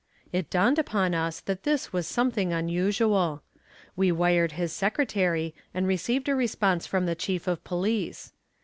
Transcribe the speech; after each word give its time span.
It 0.33 0.49
dawned 0.49 0.79
upon 0.79 1.13
us 1.13 1.41
that 1.41 1.61
this 1.61 1.93
was 1.93 2.07
something 2.07 2.51
unusual. 2.51 3.43
We 3.95 4.11
wired 4.11 4.53
his 4.53 4.73
secretary 4.73 5.53
and 5.75 5.85
received 5.87 6.27
a 6.27 6.33
response 6.33 6.87
from 6.87 7.05
the 7.05 7.13
chief 7.13 7.45
of 7.45 7.63
police. 7.63 8.33